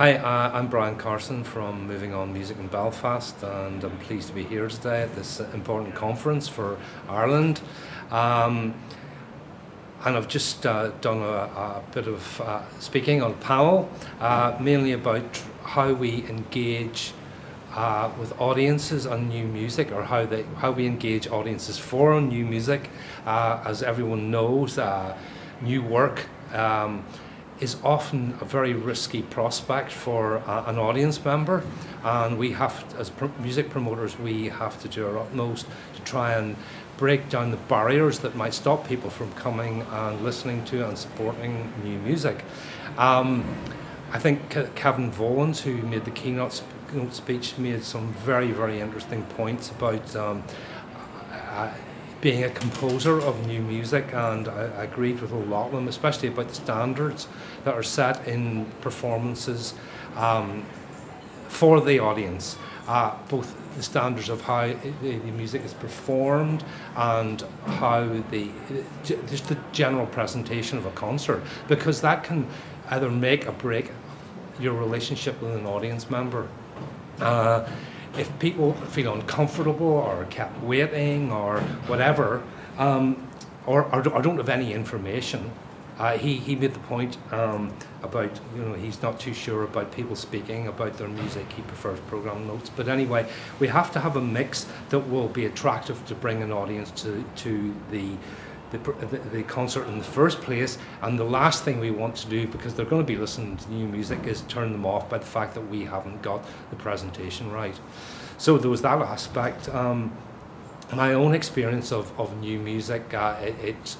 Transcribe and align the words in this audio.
Hi, 0.00 0.14
uh, 0.14 0.52
I'm 0.54 0.68
Brian 0.68 0.96
Carson 0.96 1.44
from 1.44 1.86
Moving 1.86 2.14
On 2.14 2.32
Music 2.32 2.56
in 2.56 2.68
Belfast, 2.68 3.42
and 3.42 3.84
I'm 3.84 3.98
pleased 3.98 4.28
to 4.28 4.34
be 4.34 4.44
here 4.44 4.66
today 4.66 5.02
at 5.02 5.14
this 5.14 5.40
important 5.52 5.94
conference 5.94 6.48
for 6.48 6.78
Ireland. 7.06 7.60
Um, 8.10 8.72
and 10.06 10.16
I've 10.16 10.26
just 10.26 10.64
uh, 10.64 10.92
done 11.02 11.18
a, 11.18 11.82
a, 11.82 11.82
bit 11.92 12.06
of 12.06 12.40
uh, 12.40 12.62
speaking 12.78 13.20
on 13.20 13.32
a 13.32 13.42
panel, 13.42 13.90
uh, 14.20 14.56
mainly 14.58 14.92
about 14.92 15.42
how 15.64 15.92
we 15.92 16.26
engage 16.30 17.12
uh, 17.74 18.10
with 18.18 18.32
audiences 18.40 19.06
on 19.06 19.28
new 19.28 19.44
music, 19.44 19.92
or 19.92 20.04
how 20.04 20.24
they 20.24 20.44
how 20.56 20.70
we 20.70 20.86
engage 20.86 21.28
audiences 21.28 21.76
for 21.76 22.18
new 22.22 22.46
music. 22.46 22.88
Uh, 23.26 23.62
as 23.66 23.82
everyone 23.82 24.30
knows, 24.30 24.78
new 25.60 25.82
work. 25.82 26.24
Um, 26.54 27.04
is 27.60 27.76
often 27.84 28.34
a 28.40 28.44
very 28.44 28.72
risky 28.72 29.22
prospect 29.22 29.92
for 29.92 30.38
uh, 30.38 30.64
an 30.66 30.78
audience 30.78 31.22
member, 31.24 31.62
and 32.02 32.38
we 32.38 32.52
have, 32.52 32.84
as 32.98 33.10
pr- 33.10 33.26
music 33.40 33.68
promoters, 33.68 34.18
we 34.18 34.48
have 34.48 34.80
to 34.82 34.88
do 34.88 35.06
our 35.06 35.18
utmost 35.18 35.66
to 35.94 36.02
try 36.02 36.32
and 36.32 36.56
break 36.96 37.28
down 37.28 37.50
the 37.50 37.56
barriers 37.56 38.18
that 38.20 38.34
might 38.34 38.54
stop 38.54 38.86
people 38.88 39.10
from 39.10 39.30
coming 39.32 39.82
and 39.90 40.22
listening 40.22 40.64
to 40.64 40.86
and 40.86 40.96
supporting 40.96 41.72
new 41.84 41.98
music. 41.98 42.44
Um, 42.98 43.44
I 44.12 44.18
think 44.18 44.50
Kevin 44.74 45.10
Volans, 45.12 45.60
who 45.60 45.74
made 45.82 46.04
the 46.04 46.10
keynote, 46.10 46.52
sp- 46.56 47.12
speech, 47.12 47.56
made 47.58 47.84
some 47.84 48.12
very, 48.14 48.52
very 48.52 48.80
interesting 48.80 49.22
points 49.24 49.70
about. 49.70 50.16
Um, 50.16 50.42
uh, 51.32 51.70
being 52.20 52.44
a 52.44 52.50
composer 52.50 53.18
of 53.18 53.46
new 53.46 53.60
music, 53.60 54.12
and 54.12 54.48
I, 54.48 54.64
I 54.64 54.84
agreed 54.84 55.20
with 55.20 55.32
a 55.32 55.36
lot 55.36 55.66
of 55.66 55.72
them, 55.72 55.88
especially 55.88 56.28
about 56.28 56.48
the 56.48 56.54
standards 56.54 57.28
that 57.64 57.74
are 57.74 57.82
set 57.82 58.26
in 58.28 58.66
performances 58.80 59.74
um, 60.16 60.64
for 61.48 61.80
the 61.80 61.98
audience. 61.98 62.56
Uh, 62.86 63.14
both 63.28 63.56
the 63.76 63.82
standards 63.82 64.28
of 64.28 64.40
how 64.40 64.66
the, 65.02 65.16
music 65.36 65.64
is 65.64 65.74
performed 65.74 66.64
and 66.96 67.42
how 67.64 68.04
the 68.30 68.50
just 69.04 69.48
the 69.48 69.56
general 69.72 70.06
presentation 70.06 70.76
of 70.76 70.86
a 70.86 70.90
concert, 70.90 71.42
because 71.68 72.00
that 72.00 72.24
can 72.24 72.46
either 72.90 73.08
make 73.08 73.46
or 73.46 73.52
break 73.52 73.92
your 74.58 74.74
relationship 74.74 75.40
with 75.40 75.54
an 75.54 75.66
audience 75.66 76.10
member. 76.10 76.48
Uh, 77.20 77.68
if 78.20 78.38
people 78.38 78.74
feel 78.74 79.14
uncomfortable 79.14 79.86
or 79.86 80.26
kept 80.26 80.62
waiting 80.62 81.32
or 81.32 81.60
whatever, 81.88 82.42
um, 82.78 83.26
or, 83.66 83.84
or, 83.84 84.06
or, 84.10 84.20
don't 84.20 84.36
have 84.36 84.50
any 84.50 84.74
information, 84.74 85.50
uh, 85.98 86.18
he, 86.18 86.36
he 86.36 86.54
made 86.54 86.74
the 86.74 86.80
point 86.80 87.16
um, 87.32 87.72
about, 88.02 88.30
you 88.54 88.62
know, 88.62 88.74
he's 88.74 89.00
not 89.00 89.18
too 89.18 89.32
sure 89.32 89.62
about 89.62 89.90
people 89.92 90.14
speaking 90.14 90.66
about 90.66 90.98
their 90.98 91.08
music. 91.08 91.50
He 91.52 91.62
prefers 91.62 91.98
program 92.00 92.46
notes. 92.46 92.70
But 92.70 92.88
anyway, 92.88 93.26
we 93.58 93.68
have 93.68 93.90
to 93.92 94.00
have 94.00 94.16
a 94.16 94.20
mix 94.20 94.66
that 94.90 95.00
will 95.00 95.28
be 95.28 95.46
attractive 95.46 96.04
to 96.06 96.14
bring 96.14 96.42
an 96.42 96.52
audience 96.52 96.90
to, 97.02 97.24
to 97.36 97.74
the 97.90 98.16
the, 98.70 98.78
the, 98.78 99.18
the, 99.30 99.42
concert 99.42 99.86
in 99.88 99.98
the 99.98 100.04
first 100.04 100.40
place. 100.40 100.78
And 101.02 101.18
the 101.18 101.24
last 101.24 101.64
thing 101.64 101.80
we 101.80 101.90
want 101.90 102.16
to 102.16 102.28
do, 102.28 102.46
because 102.46 102.74
they're 102.74 102.86
going 102.86 103.02
to 103.02 103.06
be 103.06 103.16
listening 103.16 103.56
to 103.56 103.72
new 103.72 103.86
music, 103.86 104.26
is 104.26 104.42
turn 104.42 104.72
them 104.72 104.86
off 104.86 105.08
by 105.08 105.18
the 105.18 105.26
fact 105.26 105.54
that 105.54 105.62
we 105.62 105.84
haven't 105.84 106.22
got 106.22 106.44
the 106.70 106.76
presentation 106.76 107.50
right. 107.50 107.78
So 108.38 108.58
there 108.58 108.70
was 108.70 108.82
that 108.82 109.00
aspect. 109.00 109.68
Um, 109.68 110.12
my 110.94 111.12
own 111.12 111.34
experience 111.34 111.92
of, 111.92 112.18
of 112.18 112.40
new 112.40 112.58
music, 112.58 113.14
uh, 113.14 113.36
it, 113.40 113.54
it, 113.62 113.96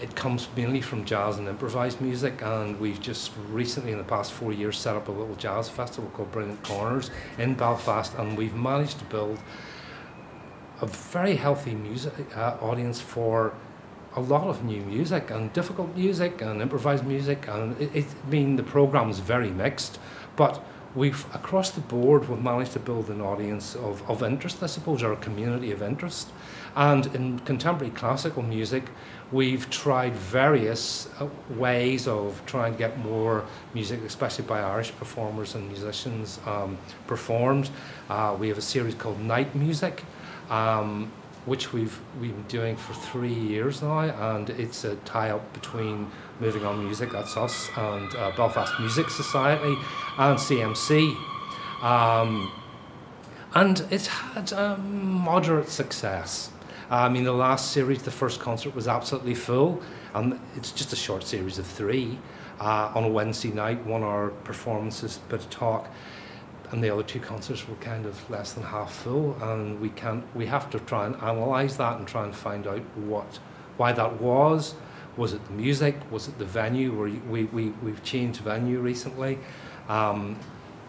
it 0.00 0.14
comes 0.14 0.48
mainly 0.56 0.80
from 0.80 1.04
jazz 1.04 1.38
and 1.38 1.48
improvised 1.48 2.00
music, 2.00 2.40
and 2.42 2.78
we've 2.78 3.00
just 3.00 3.32
recently, 3.48 3.92
in 3.92 3.98
the 3.98 4.04
past 4.04 4.32
four 4.32 4.52
years, 4.52 4.78
set 4.78 4.96
up 4.96 5.08
a 5.08 5.12
little 5.12 5.34
jazz 5.36 5.68
festival 5.68 6.10
called 6.10 6.30
Brilliant 6.30 6.62
Corners 6.62 7.10
in 7.38 7.54
Belfast, 7.54 8.14
and 8.16 8.36
we've 8.36 8.54
managed 8.54 8.98
to 9.00 9.04
build 9.06 9.38
a 10.80 10.86
very 10.86 11.36
healthy 11.36 11.74
music 11.74 12.14
uh, 12.36 12.56
audience 12.60 13.00
for 13.00 13.52
a 14.16 14.20
lot 14.20 14.48
of 14.48 14.64
new 14.64 14.80
music 14.82 15.30
and 15.30 15.52
difficult 15.52 15.94
music 15.96 16.42
and 16.42 16.60
improvised 16.60 17.06
music 17.06 17.46
and 17.48 17.80
it, 17.80 17.94
it 17.94 18.06
I 18.26 18.30
mean 18.30 18.56
the 18.56 18.62
program's 18.62 19.20
very 19.20 19.50
mixed 19.50 19.98
but 20.36 20.64
we've 20.94 21.24
across 21.32 21.70
the 21.70 21.80
board 21.80 22.28
we've 22.28 22.42
managed 22.42 22.72
to 22.72 22.80
build 22.80 23.08
an 23.10 23.20
audience 23.20 23.76
of, 23.76 24.08
of 24.10 24.22
interest 24.22 24.62
I 24.62 24.66
suppose 24.66 25.02
or 25.02 25.12
a 25.12 25.16
community 25.16 25.70
of 25.70 25.82
interest. 25.82 26.28
And 26.76 27.06
in 27.14 27.38
contemporary 27.40 27.92
classical 27.92 28.42
music 28.42 28.84
we've 29.30 29.70
tried 29.70 30.14
various 30.14 31.08
uh, 31.20 31.28
ways 31.50 32.08
of 32.08 32.42
trying 32.46 32.72
to 32.72 32.78
get 32.78 32.98
more 32.98 33.44
music 33.74 34.00
especially 34.04 34.44
by 34.44 34.60
Irish 34.60 34.90
performers 34.96 35.54
and 35.54 35.68
musicians 35.68 36.40
um, 36.46 36.78
performed. 37.06 37.70
Uh, 38.08 38.36
we 38.38 38.48
have 38.48 38.58
a 38.58 38.62
series 38.62 38.94
called 38.94 39.20
Night 39.20 39.54
Music. 39.54 40.02
Um, 40.48 41.12
which 41.46 41.72
we've 41.72 41.98
we've 42.20 42.34
been 42.34 42.42
doing 42.48 42.76
for 42.76 42.92
three 42.94 43.32
years 43.32 43.82
now, 43.82 44.00
and 44.00 44.50
it's 44.50 44.84
a 44.84 44.96
tie-up 44.96 45.52
between 45.52 46.10
Moving 46.38 46.64
On 46.64 46.84
Music, 46.84 47.10
that's 47.12 47.36
us, 47.36 47.68
and 47.76 48.14
uh, 48.14 48.32
Belfast 48.36 48.78
Music 48.78 49.08
Society 49.10 49.76
and 50.18 50.38
CMC. 50.38 51.14
Um, 51.82 52.52
and 53.54 53.84
it's 53.90 54.06
had 54.06 54.52
um, 54.52 55.02
moderate 55.24 55.68
success. 55.68 56.50
I 56.90 57.08
mean, 57.08 57.24
the 57.24 57.32
last 57.32 57.72
series, 57.72 58.02
the 58.02 58.10
first 58.10 58.40
concert 58.40 58.74
was 58.74 58.86
absolutely 58.86 59.34
full, 59.34 59.82
and 60.14 60.38
it's 60.56 60.72
just 60.72 60.92
a 60.92 60.96
short 60.96 61.24
series 61.24 61.58
of 61.58 61.66
three. 61.66 62.18
Uh, 62.60 62.92
on 62.94 63.04
a 63.04 63.08
Wednesday 63.08 63.50
night, 63.50 63.86
one 63.86 64.02
hour 64.02 64.28
performances, 64.44 65.18
bit 65.30 65.40
of 65.40 65.48
talk 65.48 65.88
and 66.72 66.82
the 66.82 66.90
other 66.90 67.02
two 67.02 67.20
concerts 67.20 67.68
were 67.68 67.74
kind 67.76 68.06
of 68.06 68.30
less 68.30 68.52
than 68.52 68.62
half 68.62 68.92
full 68.92 69.36
and 69.42 69.80
we 69.80 69.88
can't 69.90 70.24
we 70.36 70.46
have 70.46 70.70
to 70.70 70.78
try 70.80 71.06
and 71.06 71.16
analyze 71.16 71.76
that 71.76 71.98
and 71.98 72.06
try 72.06 72.24
and 72.24 72.34
find 72.34 72.66
out 72.66 72.82
what 72.96 73.38
why 73.76 73.92
that 73.92 74.20
was. 74.20 74.74
Was 75.16 75.32
it 75.32 75.44
the 75.46 75.52
music? 75.52 75.96
Was 76.10 76.28
it 76.28 76.38
the 76.38 76.44
venue? 76.44 76.92
We, 77.28 77.44
we, 77.44 77.70
we've 77.82 78.02
changed 78.04 78.40
venue 78.40 78.78
recently. 78.78 79.38
Um, 79.88 80.38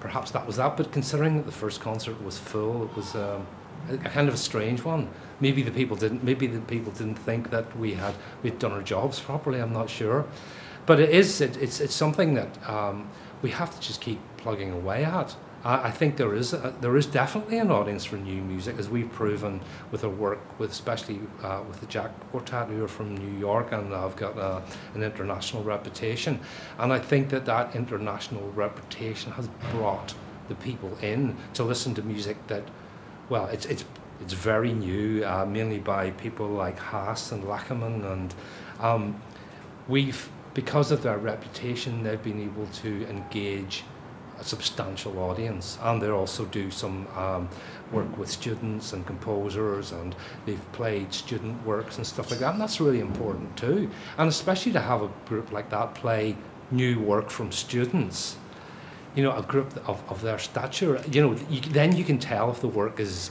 perhaps 0.00 0.30
that 0.30 0.46
was 0.46 0.56
that 0.56 0.76
but 0.76 0.92
considering 0.92 1.36
that 1.36 1.46
the 1.46 1.52
first 1.52 1.80
concert 1.80 2.22
was 2.22 2.38
full 2.38 2.84
it 2.84 2.94
was 2.94 3.16
um, 3.16 3.44
a, 3.88 3.94
a 3.94 4.10
kind 4.10 4.28
of 4.28 4.34
a 4.34 4.38
strange 4.38 4.82
one. 4.84 5.08
Maybe 5.40 5.62
the 5.62 5.70
people 5.70 5.96
didn't 5.96 6.24
maybe 6.24 6.46
the 6.46 6.60
people 6.60 6.92
didn't 6.92 7.16
think 7.16 7.50
that 7.50 7.76
we 7.76 7.94
had 7.94 8.14
we'd 8.42 8.58
done 8.58 8.72
our 8.72 8.82
jobs 8.82 9.20
properly 9.20 9.60
i'm 9.60 9.72
not 9.72 9.88
sure. 9.88 10.24
But 10.86 11.00
it 11.00 11.10
is 11.10 11.40
it, 11.40 11.56
it's, 11.58 11.80
it's 11.80 11.94
something 11.94 12.34
that 12.34 12.68
um, 12.68 13.08
we 13.42 13.50
have 13.50 13.74
to 13.74 13.80
just 13.80 14.00
keep 14.00 14.18
plugging 14.36 14.72
away 14.72 15.04
at 15.04 15.36
I, 15.68 15.88
I 15.88 15.90
think 15.90 16.16
there 16.16 16.34
is 16.34 16.52
a, 16.52 16.74
there 16.80 16.96
is 16.96 17.06
definitely 17.06 17.58
an 17.58 17.70
audience 17.70 18.04
for 18.04 18.16
new 18.16 18.40
music, 18.42 18.78
as 18.78 18.88
we've 18.88 19.12
proven 19.12 19.60
with 19.92 20.02
our 20.02 20.10
work 20.10 20.40
with 20.58 20.70
especially 20.70 21.20
uh, 21.42 21.62
with 21.68 21.80
the 21.80 21.86
Jack 21.86 22.10
Quartet, 22.30 22.68
who 22.68 22.82
are 22.82 22.88
from 22.88 23.16
New 23.16 23.38
York 23.38 23.72
and 23.72 23.92
have 23.92 24.16
got 24.16 24.36
uh, 24.38 24.60
an 24.94 25.02
international 25.02 25.62
reputation. 25.62 26.40
And 26.78 26.92
I 26.92 26.98
think 26.98 27.28
that 27.28 27.44
that 27.44 27.76
international 27.76 28.50
reputation 28.52 29.32
has 29.32 29.48
brought 29.70 30.14
the 30.48 30.54
people 30.54 30.96
in 31.02 31.36
to 31.52 31.62
listen 31.62 31.94
to 31.94 32.02
music 32.02 32.36
that, 32.46 32.64
well, 33.28 33.46
it's 33.46 33.66
it's 33.66 33.84
it's 34.20 34.32
very 34.32 34.72
new, 34.72 35.24
uh, 35.24 35.46
mainly 35.46 35.78
by 35.78 36.10
people 36.12 36.48
like 36.48 36.78
Haas 36.78 37.30
and 37.30 37.44
Lachenmann, 37.44 38.04
and 38.12 38.34
um, 38.80 39.20
we've 39.86 40.28
because 40.54 40.90
of 40.90 41.02
their 41.02 41.18
reputation, 41.18 42.02
they've 42.02 42.22
been 42.22 42.42
able 42.42 42.66
to 42.82 43.06
engage 43.08 43.84
a 44.40 44.44
substantial 44.44 45.18
audience, 45.18 45.78
and 45.82 46.00
they 46.00 46.08
also 46.08 46.44
do 46.46 46.70
some 46.70 47.06
um, 47.16 47.48
work 47.92 48.16
with 48.18 48.30
students 48.30 48.92
and 48.92 49.06
composers, 49.06 49.92
and 49.92 50.14
they've 50.46 50.72
played 50.72 51.12
student 51.12 51.64
works 51.66 51.96
and 51.96 52.06
stuff 52.06 52.30
like 52.30 52.40
that, 52.40 52.52
and 52.52 52.60
that's 52.60 52.80
really 52.80 53.00
important 53.00 53.56
too. 53.56 53.90
And 54.16 54.28
especially 54.28 54.72
to 54.72 54.80
have 54.80 55.02
a 55.02 55.10
group 55.26 55.52
like 55.52 55.70
that 55.70 55.94
play 55.94 56.36
new 56.70 57.00
work 57.00 57.30
from 57.30 57.50
students, 57.50 58.36
you 59.14 59.22
know, 59.22 59.36
a 59.36 59.42
group 59.42 59.76
of, 59.88 60.02
of 60.08 60.22
their 60.22 60.38
stature, 60.38 61.02
you 61.10 61.20
know, 61.20 61.36
you, 61.50 61.60
then 61.60 61.96
you 61.96 62.04
can 62.04 62.18
tell 62.18 62.50
if 62.50 62.60
the 62.60 62.68
work 62.68 63.00
is 63.00 63.30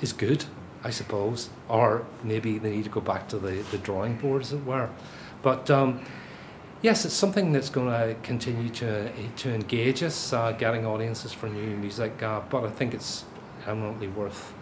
is 0.00 0.12
good, 0.14 0.44
I 0.82 0.90
suppose, 0.90 1.50
or 1.68 2.06
maybe 2.24 2.58
they 2.58 2.70
need 2.70 2.84
to 2.84 2.90
go 2.90 3.00
back 3.00 3.28
to 3.28 3.38
the, 3.38 3.62
the 3.70 3.78
drawing 3.78 4.16
board, 4.16 4.42
as 4.42 4.52
it 4.52 4.64
were. 4.64 4.88
But 5.42 5.70
um, 5.70 6.00
Yes, 6.82 7.04
it's 7.04 7.14
something 7.14 7.52
that's 7.52 7.68
going 7.68 7.88
to 7.90 8.14
continue 8.22 8.70
to 8.70 9.12
to 9.36 9.54
engage 9.54 10.02
us, 10.02 10.32
uh, 10.32 10.52
getting 10.52 10.86
audiences 10.86 11.30
for 11.30 11.46
new 11.46 11.76
music. 11.76 12.22
Uh, 12.22 12.40
but 12.48 12.64
I 12.64 12.70
think 12.70 12.94
it's 12.94 13.24
eminently 13.66 14.08
worth 14.08 14.54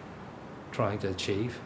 trying 0.73 0.99
to 0.99 1.09
achieve. 1.09 1.59